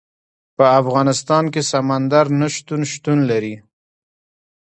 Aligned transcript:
په 0.57 0.65
افغانستان 0.79 1.43
کې 1.53 1.61
سمندر 1.71 2.25
نه 2.39 2.47
شتون 2.55 2.81
شتون 2.91 3.19
لري. 3.29 3.55